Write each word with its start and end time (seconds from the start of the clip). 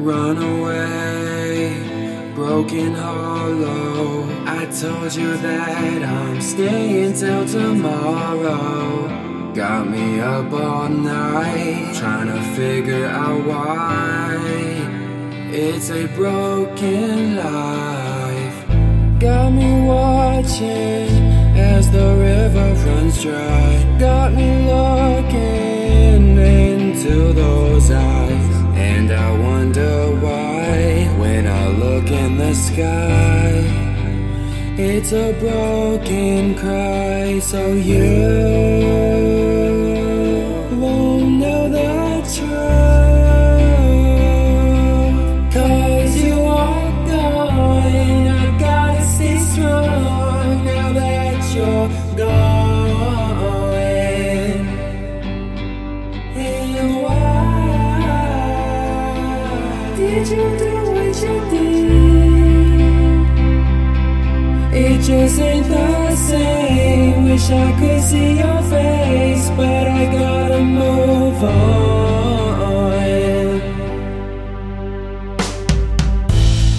run 0.00 0.38
away, 0.38 2.32
broken 2.34 2.94
hollow. 2.94 4.24
I 4.46 4.66
told 4.66 5.14
you 5.14 5.36
that 5.36 6.02
I'm 6.02 6.40
staying 6.40 7.14
till 7.14 7.46
tomorrow. 7.46 9.08
Got 9.54 9.88
me 9.88 10.20
up 10.20 10.52
all 10.52 10.88
night, 10.88 11.94
trying 11.96 12.28
to 12.28 12.40
figure 12.56 13.06
out 13.06 13.44
why. 13.46 14.38
It's 15.52 15.90
a 15.90 16.06
broken 16.16 17.36
life. 17.36 18.68
Got 19.18 19.50
me 19.52 19.82
watching 19.86 21.10
as 21.58 21.90
the 21.90 22.16
river 22.16 22.74
runs 22.86 23.22
dry. 23.22 23.96
Got 23.98 24.32
me 24.32 24.66
looking 24.66 26.38
into 26.38 27.32
those 27.34 27.90
eyes. 27.90 28.09
Sky, 32.54 33.62
it's 34.76 35.12
a 35.12 35.32
broken 35.38 36.54
cry. 36.56 37.38
So 37.40 37.72
you 37.72 38.00
won't 40.80 41.38
know 41.38 41.68
the 41.68 42.22
truth. 42.34 42.70
Cause 45.54 46.16
you 46.16 46.34
are 46.34 46.90
gone. 47.06 48.26
I 48.26 48.58
gotta 48.58 49.02
stay 49.04 49.38
strong 49.38 50.64
now 50.64 50.92
that 50.92 51.54
you're 51.54 51.88
gone. 52.16 52.60
Did 59.96 60.28
you 60.28 60.44
do 60.58 60.70
what 60.92 61.22
you 61.22 61.34
did? 61.50 62.09
It 64.72 65.02
just 65.02 65.40
ain't 65.40 65.66
the 65.66 66.14
same. 66.14 67.24
Wish 67.24 67.50
I 67.50 67.72
could 67.78 68.02
see 68.02 68.38
your 68.38 68.62
face, 68.70 69.50
but 69.56 69.86
I 69.88 70.04
gotta 70.12 70.60
move 70.60 71.42
on. 71.42 71.70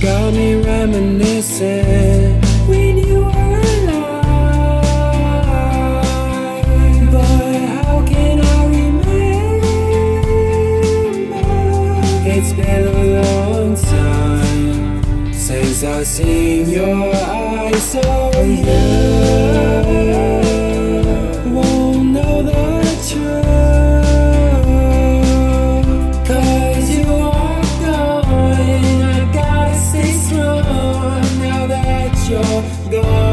Got 0.00 0.32
me 0.34 0.54
reminiscing 0.62 2.43
I've 15.86 16.06
seen 16.06 16.70
your 16.70 17.14
eyes. 17.14 17.82
So 17.92 18.00
you 18.42 18.64
won't 21.52 22.08
know 22.12 22.42
the 22.42 22.82
truth. 23.08 23.44
Cause 26.26 26.90
you 26.90 27.04
are 27.04 27.62
gone. 27.80 29.02
I 29.02 29.32
gotta 29.32 29.74
stay 29.78 30.12
strong 30.12 31.22
now 31.38 31.66
that 31.66 32.16
you're 32.30 33.02
gone. 33.02 33.23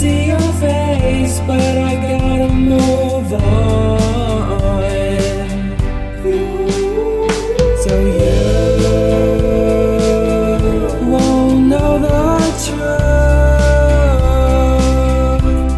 See 0.00 0.28
your 0.28 0.52
face, 0.64 1.40
but 1.40 1.60
I 1.60 1.94
gotta 1.96 2.48
move 2.48 3.32
on. 3.34 4.00
So 7.82 7.94
you 8.20 8.38
won't 11.12 11.66
know 11.72 11.92
the 12.06 12.18
truth. 12.64 13.02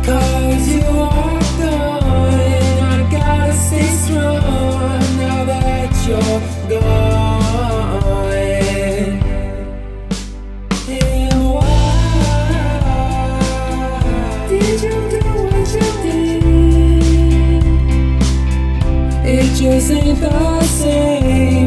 Cause 0.06 0.64
you 0.76 0.86
are 1.18 1.42
gone. 1.58 2.78
I 2.94 2.98
gotta 3.10 3.54
stay 3.66 3.90
strong 4.04 5.00
now 5.18 5.40
that 5.52 5.90
you're 6.06 6.40
gone. 6.70 6.91
Ain't 19.90 20.20
the 20.20 20.62
same. 20.62 21.61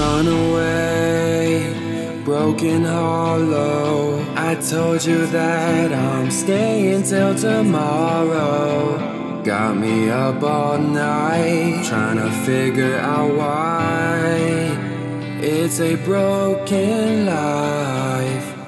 Run 0.00 0.28
away, 0.28 2.22
broken 2.24 2.84
hollow. 2.84 4.24
I 4.34 4.54
told 4.54 5.04
you 5.04 5.26
that 5.26 5.92
I'm 5.92 6.30
staying 6.30 7.02
till 7.02 7.34
tomorrow. 7.34 9.42
Got 9.44 9.76
me 9.76 10.08
up 10.08 10.42
all 10.42 10.78
night, 10.78 11.84
trying 11.84 12.16
to 12.16 12.30
figure 12.46 12.96
out 12.96 13.34
why. 13.34 14.38
It's 15.42 15.80
a 15.80 15.96
broken 15.96 17.26
life. 17.26 18.59